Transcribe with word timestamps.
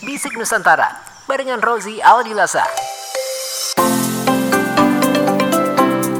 Bisik 0.00 0.32
Nusantara 0.40 0.96
barengan 1.28 1.60
Rozi 1.60 2.00
Aldilasa. 2.00 2.64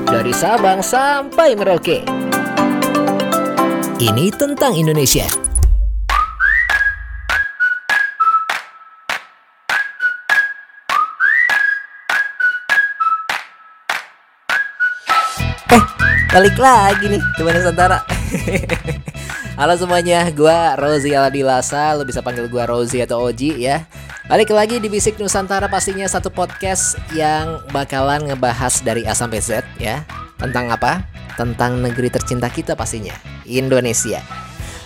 Dari 0.05 0.37
Sabang 0.37 0.85
sampai 0.85 1.57
Merauke. 1.57 2.05
Ini 3.97 4.29
tentang 4.37 4.77
Indonesia. 4.77 5.25
Eh, 15.73 15.83
balik 16.37 16.61
lagi 16.61 17.17
nih 17.17 17.23
teman 17.41 17.57
Nusantara. 17.57 18.05
Halo 19.57 19.73
semuanya, 19.73 20.29
gua 20.37 20.77
Rozi 20.77 21.17
Aladilasa, 21.17 21.97
lo 21.97 22.05
bisa 22.05 22.21
panggil 22.21 22.45
gua 22.45 22.69
Rozi 22.69 23.01
atau 23.01 23.25
Oji 23.25 23.57
ya. 23.57 23.89
Balik 24.29 24.53
lagi 24.53 24.77
di 24.77 24.85
Bisik 24.93 25.17
Nusantara 25.17 25.65
pastinya 25.65 26.05
satu 26.05 26.29
podcast 26.29 27.01
yang 27.17 27.65
bakalan 27.73 28.29
ngebahas 28.29 28.85
dari 28.85 29.09
A 29.09 29.17
sampai 29.17 29.41
Z 29.41 29.65
ya. 29.81 30.05
Tentang 30.37 30.69
apa? 30.69 31.09
Tentang 31.41 31.81
negeri 31.81 32.13
tercinta 32.13 32.53
kita 32.53 32.77
pastinya, 32.77 33.17
Indonesia. 33.49 34.21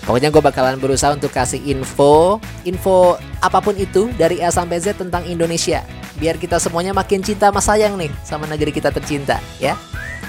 Pokoknya 0.07 0.31
gue 0.31 0.39
bakalan 0.39 0.79
berusaha 0.79 1.19
untuk 1.19 1.35
kasih 1.35 1.59
info, 1.67 2.39
info 2.63 3.19
apa 3.43 3.59
pun 3.59 3.75
itu 3.75 4.07
dari 4.15 4.39
A 4.39 4.55
sampai 4.55 4.79
Z 4.79 5.03
tentang 5.03 5.27
Indonesia. 5.27 5.83
Biar 6.23 6.39
kita 6.39 6.63
semuanya 6.63 6.95
makin 6.95 7.27
cinta 7.27 7.51
sama 7.51 7.59
sayang 7.59 7.99
nih 7.99 8.15
sama 8.23 8.47
negeri 8.47 8.71
kita 8.71 8.95
tercinta 8.95 9.43
ya. 9.59 9.75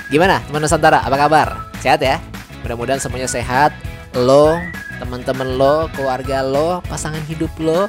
Gimana 0.09 0.41
teman 0.49 0.65
Nusantara, 0.65 1.05
apa 1.05 1.13
kabar? 1.29 1.47
Sehat 1.77 2.01
ya? 2.01 2.17
Mudah-mudahan 2.65 2.97
semuanya 2.97 3.29
sehat, 3.29 3.73
lo, 4.15 4.59
teman-teman 4.99 5.55
lo, 5.55 5.87
keluarga 5.95 6.43
lo, 6.43 6.83
pasangan 6.87 7.23
hidup 7.31 7.51
lo, 7.63 7.87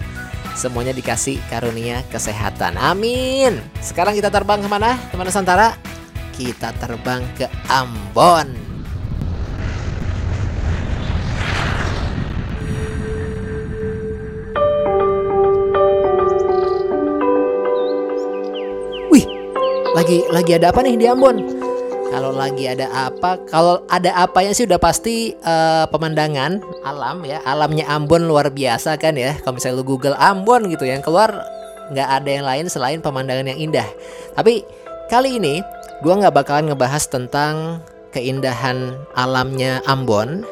semuanya 0.54 0.95
dikasih 0.95 1.42
karunia 1.50 2.06
kesehatan. 2.12 2.79
Amin. 2.79 3.59
Sekarang 3.82 4.14
kita 4.14 4.30
terbang 4.30 4.62
ke 4.62 4.68
mana, 4.70 4.95
teman 5.10 5.26
Nusantara? 5.26 5.74
Kita 6.32 6.70
terbang 6.79 7.23
ke 7.37 7.51
Ambon. 7.68 8.54
Wih, 19.12 19.26
lagi 19.92 20.24
lagi 20.32 20.52
ada 20.57 20.73
apa 20.73 20.80
nih 20.80 20.96
di 20.96 21.07
Ambon? 21.10 21.36
Kalau 22.12 22.32
lagi 22.32 22.68
ada 22.68 22.92
apa, 23.23 23.38
kalau 23.46 23.87
ada 23.87 24.10
apa 24.18 24.42
yang 24.42 24.51
sih 24.51 24.66
udah 24.66 24.82
pasti 24.82 25.30
uh, 25.46 25.87
pemandangan 25.95 26.59
alam 26.82 27.23
ya, 27.23 27.38
alamnya 27.46 27.87
Ambon 27.87 28.26
luar 28.26 28.51
biasa 28.51 28.98
kan 28.98 29.14
ya. 29.14 29.38
Kalau 29.38 29.54
misalnya 29.54 29.79
lu 29.79 29.87
Google 29.87 30.18
Ambon 30.18 30.66
gitu, 30.66 30.82
yang 30.82 31.06
keluar 31.06 31.30
nggak 31.95 32.09
ada 32.18 32.26
yang 32.26 32.42
lain 32.42 32.66
selain 32.66 32.98
pemandangan 32.98 33.46
yang 33.54 33.70
indah. 33.70 33.87
Tapi 34.34 34.66
kali 35.06 35.38
ini 35.38 35.62
gua 36.02 36.18
nggak 36.18 36.34
bakalan 36.34 36.74
ngebahas 36.74 37.06
tentang 37.06 37.87
keindahan 38.10 38.98
alamnya 39.14 39.79
Ambon. 39.86 40.42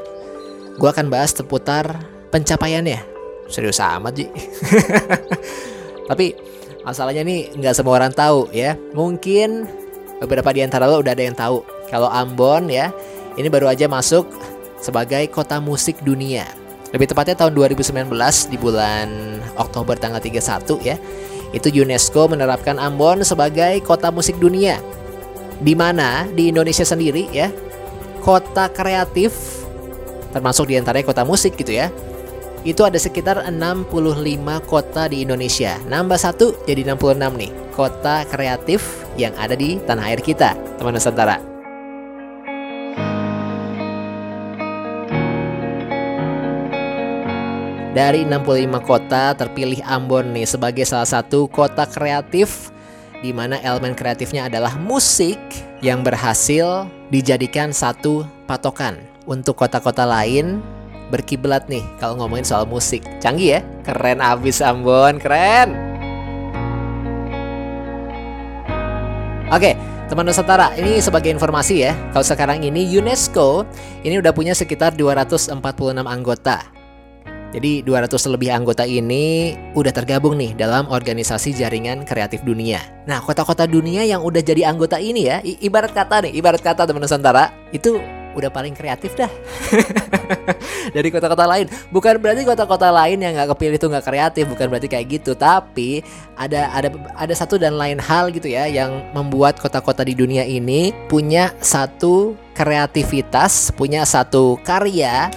Gua 0.78 0.94
akan 0.94 1.10
bahas 1.10 1.34
seputar 1.34 2.06
pencapaiannya. 2.30 3.02
Serius 3.50 3.82
amat 3.82 4.14
Ji. 4.14 4.30
Tapi 6.14 6.38
masalahnya 6.86 7.26
nih 7.26 7.50
nggak 7.50 7.74
semua 7.74 7.98
orang 7.98 8.14
tahu 8.14 8.46
ya. 8.54 8.78
Mungkin 8.94 9.66
beberapa 10.22 10.54
di 10.54 10.62
antara 10.62 10.86
lo 10.86 11.02
udah 11.02 11.18
ada 11.18 11.24
yang 11.26 11.34
tahu 11.34 11.79
kalau 11.90 12.06
Ambon 12.08 12.70
ya 12.70 12.94
ini 13.34 13.50
baru 13.50 13.66
aja 13.66 13.90
masuk 13.90 14.26
sebagai 14.80 15.28
kota 15.28 15.60
musik 15.60 16.00
dunia. 16.00 16.48
Lebih 16.90 17.14
tepatnya 17.14 17.38
tahun 17.38 17.54
2019 17.54 18.10
di 18.50 18.56
bulan 18.58 19.38
Oktober 19.54 19.94
tanggal 19.94 20.18
31 20.18 20.82
ya. 20.82 20.96
Itu 21.50 21.70
UNESCO 21.70 22.30
menerapkan 22.30 22.78
Ambon 22.78 23.22
sebagai 23.22 23.78
kota 23.82 24.10
musik 24.10 24.38
dunia. 24.38 24.78
Di 25.60 25.76
mana 25.76 26.26
di 26.32 26.50
Indonesia 26.50 26.82
sendiri 26.82 27.30
ya, 27.30 27.52
kota 28.24 28.66
kreatif 28.72 29.60
termasuk 30.30 30.70
di 30.70 30.78
antaranya 30.78 31.06
kota 31.06 31.22
musik 31.22 31.54
gitu 31.58 31.74
ya. 31.74 31.90
Itu 32.62 32.84
ada 32.84 33.00
sekitar 33.00 33.40
65 33.48 33.90
kota 34.68 35.08
di 35.08 35.24
Indonesia. 35.24 35.80
Nambah 35.88 36.18
satu 36.20 36.54
jadi 36.66 36.84
66 36.86 37.38
nih 37.38 37.50
kota 37.72 38.26
kreatif 38.28 39.06
yang 39.16 39.32
ada 39.40 39.56
di 39.56 39.80
tanah 39.80 40.12
air 40.12 40.20
kita, 40.20 40.54
teman 40.76 40.92
Nusantara. 40.92 41.49
Dari 47.90 48.22
65 48.22 48.86
kota 48.86 49.34
terpilih 49.34 49.82
Ambon 49.82 50.30
nih 50.30 50.46
sebagai 50.46 50.86
salah 50.86 51.10
satu 51.10 51.50
kota 51.50 51.90
kreatif 51.90 52.70
di 53.18 53.34
mana 53.34 53.58
elemen 53.66 53.98
kreatifnya 53.98 54.46
adalah 54.46 54.78
musik 54.78 55.42
yang 55.82 56.06
berhasil 56.06 56.86
dijadikan 57.10 57.74
satu 57.74 58.22
patokan 58.46 58.94
untuk 59.26 59.58
kota-kota 59.58 60.06
lain 60.06 60.62
berkiblat 61.10 61.66
nih 61.66 61.82
kalau 61.98 62.14
ngomongin 62.22 62.46
soal 62.46 62.62
musik. 62.62 63.02
Canggih 63.18 63.58
ya? 63.58 63.60
Keren 63.82 64.22
abis 64.22 64.62
Ambon, 64.62 65.18
keren. 65.18 65.74
Oke, 69.50 69.74
teman 70.06 70.30
Nusantara, 70.30 70.78
ini 70.78 71.02
sebagai 71.02 71.34
informasi 71.34 71.90
ya. 71.90 71.98
Kalau 72.14 72.22
sekarang 72.22 72.62
ini 72.62 72.86
UNESCO 72.86 73.66
ini 74.06 74.22
udah 74.22 74.30
punya 74.30 74.54
sekitar 74.54 74.94
246 74.94 75.58
anggota. 76.06 76.79
Jadi 77.50 77.82
200 77.82 78.14
lebih 78.30 78.54
anggota 78.54 78.86
ini 78.86 79.58
udah 79.74 79.90
tergabung 79.90 80.38
nih 80.38 80.54
dalam 80.54 80.86
organisasi 80.86 81.58
jaringan 81.58 82.06
kreatif 82.06 82.46
dunia. 82.46 82.78
Nah, 83.10 83.18
kota-kota 83.18 83.66
dunia 83.66 84.06
yang 84.06 84.22
udah 84.22 84.38
jadi 84.38 84.70
anggota 84.70 85.02
ini 85.02 85.26
ya, 85.26 85.42
ibarat 85.42 85.90
kata 85.90 86.30
nih, 86.30 86.38
ibarat 86.38 86.62
kata 86.62 86.86
teman 86.86 87.02
Nusantara, 87.02 87.50
itu 87.74 87.98
udah 88.30 88.46
paling 88.46 88.70
kreatif 88.78 89.18
dah 89.18 89.26
dari 90.94 91.10
kota-kota 91.10 91.50
lain. 91.50 91.66
Bukan 91.90 92.22
berarti 92.22 92.46
kota-kota 92.46 92.94
lain 92.94 93.18
yang 93.18 93.34
nggak 93.34 93.58
kepilih 93.58 93.76
itu 93.82 93.86
nggak 93.90 94.06
kreatif, 94.06 94.44
bukan 94.46 94.66
berarti 94.70 94.86
kayak 94.86 95.06
gitu. 95.10 95.32
Tapi 95.34 96.06
ada 96.38 96.70
ada 96.70 96.88
ada 97.18 97.34
satu 97.34 97.58
dan 97.58 97.74
lain 97.74 97.98
hal 97.98 98.30
gitu 98.30 98.46
ya 98.46 98.70
yang 98.70 99.10
membuat 99.10 99.58
kota-kota 99.58 100.06
di 100.06 100.14
dunia 100.14 100.46
ini 100.46 100.94
punya 101.10 101.50
satu 101.58 102.38
kreativitas, 102.54 103.74
punya 103.74 104.06
satu 104.06 104.54
karya 104.62 105.32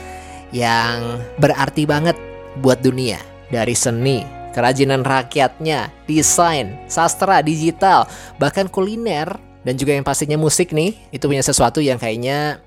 yang 0.54 1.20
berarti 1.42 1.84
banget 1.90 2.16
buat 2.62 2.80
dunia 2.80 3.18
dari 3.50 3.74
seni, 3.74 4.22
kerajinan 4.54 5.02
rakyatnya, 5.02 5.90
desain, 6.06 6.78
sastra, 6.86 7.42
digital, 7.42 8.06
bahkan 8.38 8.70
kuliner 8.70 9.34
dan 9.66 9.74
juga 9.76 9.98
yang 9.98 10.06
pastinya 10.06 10.38
musik 10.38 10.70
nih 10.72 10.94
itu 11.10 11.26
punya 11.26 11.42
sesuatu 11.42 11.82
yang 11.82 11.98
kayaknya 11.98 12.62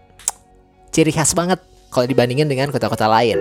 ciri 0.90 1.14
khas 1.14 1.32
banget 1.38 1.62
kalau 1.94 2.10
dibandingin 2.10 2.50
dengan 2.50 2.74
kota-kota 2.74 3.06
lain. 3.06 3.38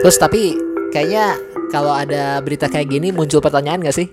Terus 0.00 0.16
tapi 0.16 0.56
kayaknya 0.96 1.36
kalau 1.68 1.92
ada 1.92 2.40
berita 2.40 2.72
kayak 2.72 2.88
gini 2.88 3.12
muncul 3.12 3.44
pertanyaan 3.44 3.84
gak 3.84 3.96
sih? 3.96 4.08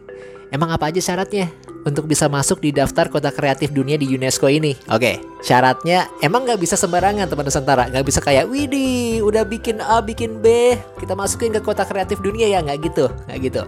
Emang 0.51 0.69
apa 0.69 0.91
aja 0.91 1.00
syaratnya 1.00 1.50
untuk 1.83 2.07
bisa 2.07 2.27
masuk 2.31 2.63
di 2.63 2.71
daftar 2.71 3.07
kota 3.11 3.29
kreatif 3.31 3.71
dunia 3.71 3.99
di 3.99 4.07
UNESCO 4.11 4.47
ini? 4.47 4.75
Oke, 4.91 5.19
syaratnya 5.44 6.07
emang 6.23 6.47
nggak 6.47 6.59
bisa 6.59 6.79
sembarangan 6.79 7.27
teman 7.27 7.45
Nusantara, 7.47 7.88
nggak 7.91 8.05
bisa 8.07 8.19
kayak 8.23 8.47
Widih 8.47 9.23
udah 9.23 9.44
bikin 9.44 9.83
A 9.83 9.99
bikin 9.99 10.39
B 10.39 10.75
kita 10.99 11.13
masukin 11.13 11.51
ke 11.51 11.59
kota 11.59 11.83
kreatif 11.83 12.23
dunia 12.23 12.47
ya 12.47 12.63
nggak 12.63 12.79
gitu, 12.88 13.11
nggak 13.27 13.39
gitu, 13.43 13.61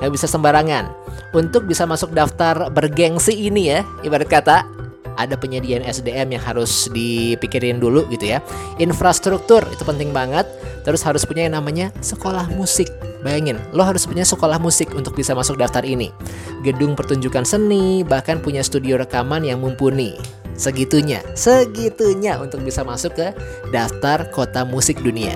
nggak 0.00 0.12
bisa 0.12 0.26
sembarangan. 0.26 0.90
Untuk 1.36 1.68
bisa 1.68 1.84
masuk 1.84 2.16
daftar 2.16 2.72
bergengsi 2.72 3.36
ini 3.36 3.68
ya, 3.68 3.84
ibarat 4.00 4.28
kata 4.32 4.77
ada 5.18 5.34
penyediaan 5.34 5.82
SDM 5.82 6.38
yang 6.38 6.42
harus 6.42 6.86
dipikirin 6.94 7.82
dulu 7.82 8.06
gitu 8.14 8.30
ya. 8.30 8.38
Infrastruktur 8.78 9.66
itu 9.68 9.82
penting 9.82 10.14
banget. 10.14 10.46
Terus 10.86 11.04
harus 11.04 11.26
punya 11.26 11.44
yang 11.50 11.58
namanya 11.58 11.92
sekolah 12.00 12.48
musik. 12.54 12.88
Bayangin, 13.20 13.58
lo 13.74 13.82
harus 13.82 14.06
punya 14.06 14.22
sekolah 14.22 14.62
musik 14.62 14.94
untuk 14.94 15.18
bisa 15.18 15.34
masuk 15.34 15.58
daftar 15.58 15.82
ini. 15.82 16.14
Gedung 16.62 16.94
pertunjukan 16.94 17.42
seni, 17.42 18.06
bahkan 18.06 18.38
punya 18.38 18.62
studio 18.62 18.94
rekaman 18.94 19.42
yang 19.42 19.58
mumpuni. 19.58 20.14
Segitunya, 20.54 21.22
segitunya 21.34 22.38
untuk 22.38 22.62
bisa 22.62 22.86
masuk 22.86 23.18
ke 23.18 23.34
daftar 23.74 24.30
kota 24.30 24.62
musik 24.62 25.02
dunia. 25.02 25.34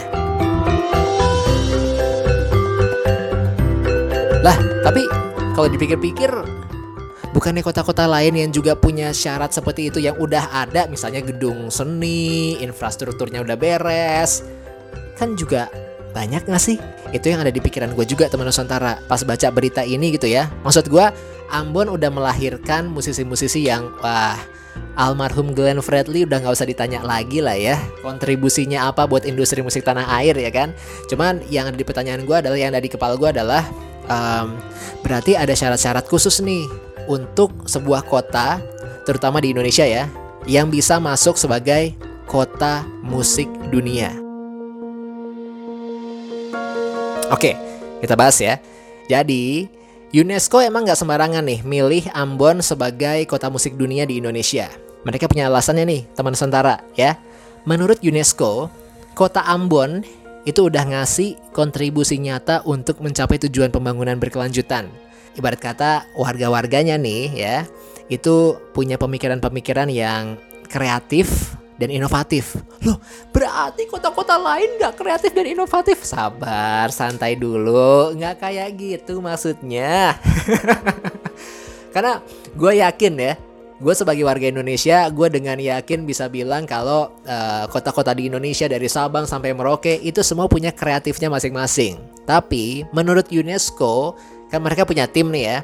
Lah, 4.42 4.58
tapi 4.82 5.06
kalau 5.54 5.70
dipikir-pikir 5.70 6.61
Bukannya 7.32 7.64
kota-kota 7.64 8.04
lain 8.04 8.36
yang 8.36 8.50
juga 8.52 8.76
punya 8.76 9.08
syarat 9.08 9.56
seperti 9.56 9.88
itu 9.88 9.98
yang 10.04 10.20
udah 10.20 10.52
ada, 10.52 10.84
misalnya 10.84 11.24
gedung 11.24 11.72
seni, 11.72 12.60
infrastrukturnya 12.60 13.40
udah 13.40 13.56
beres, 13.56 14.44
kan 15.16 15.32
juga 15.32 15.72
banyak 16.12 16.44
gak 16.44 16.60
sih? 16.60 16.76
Itu 17.08 17.32
yang 17.32 17.40
ada 17.40 17.48
di 17.48 17.56
pikiran 17.56 17.96
gue 17.96 18.04
juga 18.04 18.28
teman 18.28 18.44
Nusantara 18.44 19.00
pas 19.08 19.24
baca 19.24 19.48
berita 19.48 19.80
ini 19.80 20.12
gitu 20.12 20.28
ya. 20.28 20.52
Maksud 20.60 20.92
gue, 20.92 21.08
Ambon 21.48 21.88
udah 21.88 22.12
melahirkan 22.12 22.92
musisi-musisi 22.92 23.64
yang 23.64 23.88
wah 24.04 24.36
almarhum 24.96 25.56
Glenn 25.56 25.80
Fredly 25.80 26.28
udah 26.28 26.40
nggak 26.44 26.52
usah 26.52 26.68
ditanya 26.68 27.00
lagi 27.04 27.40
lah 27.40 27.56
ya 27.56 27.76
kontribusinya 28.04 28.88
apa 28.88 29.08
buat 29.08 29.24
industri 29.24 29.64
musik 29.64 29.84
tanah 29.84 30.04
air 30.20 30.36
ya 30.36 30.48
kan 30.52 30.76
cuman 31.08 31.44
yang 31.48 31.68
ada 31.68 31.76
di 31.76 31.84
pertanyaan 31.84 32.24
gue 32.24 32.36
adalah 32.36 32.56
yang 32.56 32.72
ada 32.72 32.80
di 32.80 32.92
kepala 32.92 33.16
gue 33.16 33.28
adalah 33.28 33.64
um, 34.08 34.56
berarti 35.00 35.36
ada 35.36 35.52
syarat-syarat 35.52 36.04
khusus 36.08 36.40
nih 36.44 36.68
untuk 37.10 37.66
sebuah 37.66 38.06
kota 38.06 38.62
terutama 39.08 39.42
di 39.42 39.54
Indonesia 39.54 39.86
ya 39.86 40.06
yang 40.46 40.70
bisa 40.70 40.98
masuk 40.98 41.38
sebagai 41.38 41.94
kota 42.26 42.86
musik 43.02 43.50
dunia 43.70 44.22
Oke, 47.32 47.56
kita 48.04 48.12
bahas 48.12 48.36
ya. 48.36 48.60
Jadi, 49.08 49.64
UNESCO 50.12 50.60
emang 50.60 50.84
nggak 50.84 51.00
sembarangan 51.00 51.40
nih 51.40 51.64
milih 51.64 52.04
Ambon 52.12 52.60
sebagai 52.60 53.24
kota 53.24 53.48
musik 53.48 53.72
dunia 53.72 54.04
di 54.04 54.20
Indonesia. 54.20 54.68
Mereka 55.08 55.32
punya 55.32 55.48
alasannya 55.48 55.88
nih, 55.88 56.00
teman 56.12 56.36
Nusantara 56.36 56.84
ya. 56.92 57.16
Menurut 57.64 58.04
UNESCO, 58.04 58.68
kota 59.16 59.40
Ambon 59.48 60.04
itu 60.44 60.60
udah 60.68 60.84
ngasih 60.92 61.40
kontribusi 61.56 62.20
nyata 62.20 62.60
untuk 62.68 63.00
mencapai 63.00 63.40
tujuan 63.48 63.72
pembangunan 63.72 64.20
berkelanjutan. 64.20 64.92
Ibarat 65.38 65.60
kata 65.60 65.90
warga-warganya 66.16 67.00
nih 67.00 67.24
ya, 67.32 67.56
itu 68.12 68.60
punya 68.76 69.00
pemikiran-pemikiran 69.00 69.88
yang 69.88 70.36
kreatif, 70.68 71.56
dan 71.82 71.90
inovatif. 71.90 72.54
Loh, 72.86 73.02
berarti 73.34 73.90
kota-kota 73.90 74.38
lain 74.38 74.78
nggak 74.78 74.94
kreatif 74.94 75.34
dan 75.34 75.50
inovatif? 75.50 76.06
Sabar, 76.06 76.86
santai 76.94 77.34
dulu. 77.34 78.14
Nggak 78.14 78.38
kayak 78.38 78.68
gitu 78.78 79.18
maksudnya. 79.18 80.14
Karena 81.94 82.22
gue 82.54 82.72
yakin 82.78 83.12
ya, 83.18 83.34
gue 83.82 83.94
sebagai 83.98 84.22
warga 84.22 84.46
Indonesia, 84.46 85.10
gue 85.10 85.28
dengan 85.28 85.58
yakin 85.58 86.06
bisa 86.06 86.30
bilang 86.30 86.70
kalau 86.70 87.10
eh, 87.26 87.66
kota-kota 87.66 88.14
di 88.14 88.30
Indonesia 88.30 88.70
dari 88.70 88.86
Sabang 88.86 89.26
sampai 89.26 89.50
Merauke 89.50 89.98
itu 90.06 90.22
semua 90.22 90.46
punya 90.46 90.70
kreatifnya 90.70 91.26
masing-masing. 91.28 91.98
Tapi 92.22 92.86
menurut 92.94 93.26
UNESCO, 93.34 94.14
kan 94.52 94.60
mereka 94.60 94.84
punya 94.84 95.08
tim 95.08 95.32
nih 95.32 95.44
ya. 95.48 95.58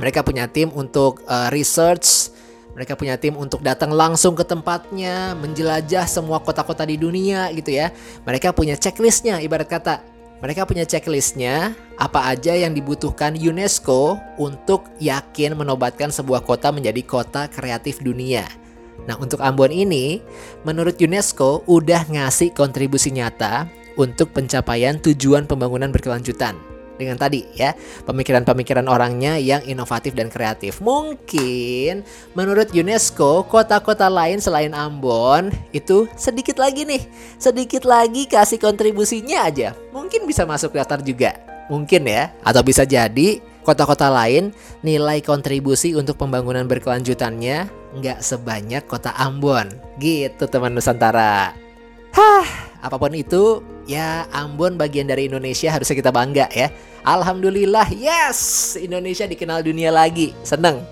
Mereka 0.00 0.24
punya 0.24 0.48
tim 0.48 0.72
untuk 0.72 1.20
uh, 1.28 1.52
research 1.52 2.32
mereka 2.74 2.94
punya 2.94 3.18
tim 3.18 3.34
untuk 3.34 3.66
datang 3.66 3.90
langsung 3.90 4.38
ke 4.38 4.46
tempatnya, 4.46 5.34
menjelajah 5.36 6.06
semua 6.06 6.38
kota-kota 6.38 6.86
di 6.86 6.94
dunia 6.94 7.50
gitu 7.50 7.74
ya. 7.74 7.90
Mereka 8.22 8.54
punya 8.54 8.78
checklistnya, 8.78 9.42
ibarat 9.42 9.66
kata. 9.66 10.00
Mereka 10.40 10.64
punya 10.64 10.88
checklistnya, 10.88 11.76
apa 12.00 12.32
aja 12.32 12.56
yang 12.56 12.72
dibutuhkan 12.72 13.36
UNESCO 13.36 14.16
untuk 14.40 14.88
yakin 14.96 15.52
menobatkan 15.52 16.08
sebuah 16.08 16.46
kota 16.46 16.72
menjadi 16.72 17.02
kota 17.04 17.50
kreatif 17.52 18.00
dunia. 18.00 18.48
Nah 19.04 19.20
untuk 19.20 19.44
Ambon 19.44 19.68
ini, 19.68 20.24
menurut 20.64 20.96
UNESCO 20.96 21.66
udah 21.68 22.08
ngasih 22.08 22.56
kontribusi 22.56 23.12
nyata 23.12 23.68
untuk 24.00 24.32
pencapaian 24.32 24.96
tujuan 24.96 25.44
pembangunan 25.44 25.92
berkelanjutan 25.92 26.69
dengan 27.00 27.16
tadi 27.16 27.48
ya 27.56 27.72
pemikiran-pemikiran 28.04 28.84
orangnya 28.84 29.40
yang 29.40 29.64
inovatif 29.64 30.12
dan 30.12 30.28
kreatif. 30.28 30.84
Mungkin 30.84 32.04
menurut 32.36 32.68
UNESCO 32.76 33.48
kota-kota 33.48 34.12
lain 34.12 34.38
selain 34.38 34.76
Ambon 34.76 35.48
itu 35.72 36.04
sedikit 36.20 36.60
lagi 36.60 36.84
nih, 36.84 37.02
sedikit 37.40 37.88
lagi 37.88 38.28
kasih 38.28 38.60
kontribusinya 38.60 39.48
aja. 39.48 39.72
Mungkin 39.96 40.28
bisa 40.28 40.44
masuk 40.44 40.76
daftar 40.76 41.00
juga. 41.00 41.40
Mungkin 41.70 42.02
ya, 42.02 42.34
atau 42.42 42.66
bisa 42.66 42.82
jadi 42.82 43.38
kota-kota 43.62 44.10
lain 44.10 44.50
nilai 44.82 45.22
kontribusi 45.22 45.94
untuk 45.94 46.18
pembangunan 46.18 46.66
berkelanjutannya 46.66 47.70
nggak 47.94 48.18
sebanyak 48.18 48.82
kota 48.90 49.14
Ambon. 49.14 49.70
Gitu 50.02 50.50
teman 50.50 50.74
Nusantara. 50.74 51.54
Hah, 52.10 52.46
apa 52.82 52.98
pun 52.98 53.14
itu, 53.14 53.62
ya 53.86 54.26
Ambon 54.34 54.74
bagian 54.74 55.06
dari 55.06 55.30
Indonesia 55.30 55.70
harusnya 55.70 55.94
kita 55.94 56.10
bangga 56.10 56.50
ya. 56.50 56.74
Alhamdulillah, 57.00 57.88
yes, 57.96 58.74
Indonesia 58.76 59.24
dikenal 59.24 59.64
dunia 59.64 59.88
lagi. 59.88 60.36
Seneng. 60.44 60.84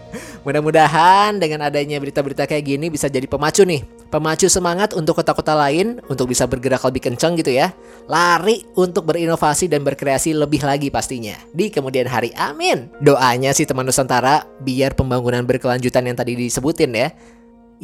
Mudah-mudahan 0.47 1.37
dengan 1.37 1.69
adanya 1.69 2.01
berita-berita 2.01 2.49
kayak 2.49 2.65
gini 2.65 2.87
bisa 2.89 3.13
jadi 3.13 3.29
pemacu 3.29 3.69
nih. 3.69 3.85
Pemacu 4.09 4.49
semangat 4.49 4.97
untuk 4.97 5.21
kota-kota 5.21 5.53
lain 5.53 6.01
untuk 6.09 6.33
bisa 6.33 6.49
bergerak 6.49 6.81
lebih 6.89 7.13
kencang 7.13 7.37
gitu 7.37 7.53
ya. 7.53 7.77
Lari 8.09 8.65
untuk 8.73 9.05
berinovasi 9.05 9.69
dan 9.69 9.85
berkreasi 9.85 10.33
lebih 10.33 10.65
lagi 10.65 10.89
pastinya. 10.89 11.37
Di 11.53 11.69
kemudian 11.69 12.09
hari, 12.09 12.33
amin. 12.33 12.89
Doanya 13.05 13.53
sih 13.53 13.69
teman 13.69 13.85
Nusantara, 13.85 14.49
biar 14.65 14.97
pembangunan 14.97 15.45
berkelanjutan 15.45 16.09
yang 16.09 16.17
tadi 16.17 16.41
disebutin 16.41 16.97
ya, 16.97 17.13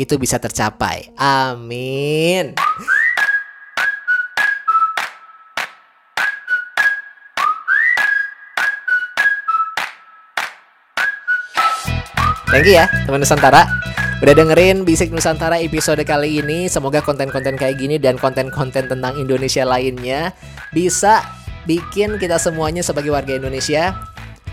itu 0.00 0.16
bisa 0.16 0.40
tercapai. 0.40 1.12
Amin. 1.20 2.56
Thank 12.54 12.70
you 12.70 12.78
ya 12.78 12.86
teman 12.86 13.18
Nusantara. 13.18 13.66
Udah 14.22 14.30
dengerin 14.30 14.86
Bisik 14.86 15.10
Nusantara 15.10 15.58
episode 15.58 15.98
kali 16.06 16.38
ini. 16.38 16.70
Semoga 16.70 17.02
konten-konten 17.02 17.58
kayak 17.58 17.82
gini 17.82 17.98
dan 17.98 18.14
konten-konten 18.14 18.86
tentang 18.86 19.18
Indonesia 19.18 19.66
lainnya 19.66 20.30
Bisa 20.70 21.18
bikin 21.66 22.14
kita 22.14 22.38
semuanya 22.38 22.86
sebagai 22.86 23.10
warga 23.10 23.34
Indonesia 23.34 23.98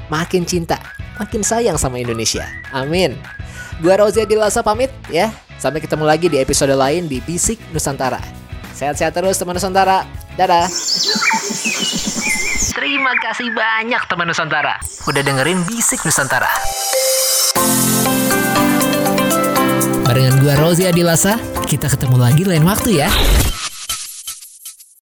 Makin 0.09 0.49
cinta, 0.49 0.81
makin 1.21 1.45
sayang 1.45 1.77
sama 1.77 2.01
Indonesia. 2.01 2.41
Amin. 2.73 3.13
Gua 3.85 4.01
Rozia 4.01 4.25
Dilasa 4.25 4.65
pamit 4.65 4.89
ya. 5.13 5.29
Sampai 5.61 5.77
ketemu 5.77 6.09
lagi 6.09 6.25
di 6.25 6.41
episode 6.41 6.73
lain 6.73 7.05
di 7.05 7.21
Bisik 7.21 7.61
Nusantara. 7.69 8.17
Sehat-sehat 8.73 9.13
terus 9.13 9.37
teman 9.37 9.53
Nusantara. 9.53 10.09
Dadah. 10.41 10.65
Terima 12.73 13.13
kasih 13.21 13.53
banyak 13.53 14.01
teman 14.09 14.25
Nusantara. 14.25 14.81
Udah 15.05 15.21
dengerin 15.21 15.61
Bisik 15.69 16.01
Nusantara 16.01 16.49
gua 20.41 20.57
Rozi 20.57 20.89
Adilasa, 20.89 21.37
kita 21.69 21.85
ketemu 21.85 22.17
lagi 22.17 22.41
lain 22.41 22.65
waktu 22.65 22.97
ya. 22.97 23.09